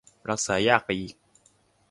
[0.29, 1.13] รักษายากไปอีก